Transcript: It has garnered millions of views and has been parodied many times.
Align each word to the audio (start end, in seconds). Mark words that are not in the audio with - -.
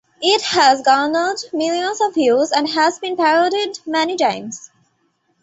It 0.19 0.41
has 0.41 0.81
garnered 0.81 1.37
millions 1.53 2.01
of 2.01 2.15
views 2.15 2.51
and 2.51 2.67
has 2.69 2.97
been 2.97 3.15
parodied 3.15 3.77
many 3.85 4.15
times. 4.17 4.71